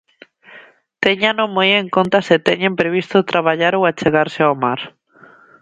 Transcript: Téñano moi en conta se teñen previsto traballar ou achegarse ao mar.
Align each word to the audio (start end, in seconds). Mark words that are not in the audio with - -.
Téñano 1.03 1.45
moi 1.55 1.69
en 1.81 1.87
conta 1.95 2.19
se 2.27 2.37
teñen 2.47 2.73
previsto 2.81 3.27
traballar 3.31 3.73
ou 3.79 3.83
achegarse 3.85 4.39
ao 4.43 4.55
mar. 4.63 4.81